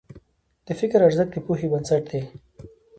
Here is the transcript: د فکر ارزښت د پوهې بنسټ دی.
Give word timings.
د 0.67 0.67
فکر 0.79 0.99
ارزښت 1.07 1.31
د 1.33 1.37
پوهې 1.45 1.67
بنسټ 1.71 2.03
دی. 2.11 2.21